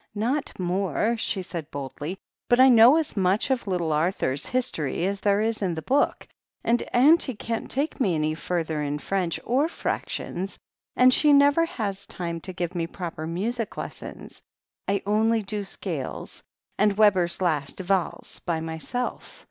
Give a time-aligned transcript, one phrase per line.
[0.15, 2.17] "Not more," she said boldly,
[2.49, 6.27] "but I know as much of Little Arthur's History as there is in the book,
[6.63, 10.57] and auntie can't take me any further in French or fractions,
[10.95, 14.41] and she never has time to give me proper music les sons.
[14.87, 16.41] I only do scales,
[16.79, 19.39] and Weber's Last Valse, by myself.